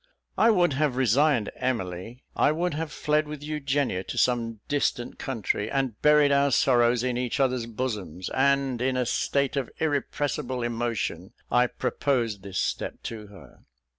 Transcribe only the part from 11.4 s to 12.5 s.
I proposed